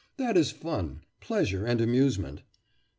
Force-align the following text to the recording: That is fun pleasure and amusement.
That 0.17 0.35
is 0.35 0.49
fun 0.51 1.01
pleasure 1.19 1.63
and 1.63 1.79
amusement. 1.79 2.41